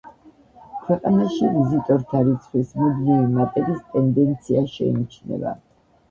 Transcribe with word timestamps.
ქვეყანაში 0.85 1.49
ვიზიტორთა 1.57 2.21
რიცხვის 2.29 2.71
მუდმივი 2.83 3.27
მატების 3.33 3.83
ტენდენცია 3.91 4.63
შეიმჩნევა. 4.77 5.53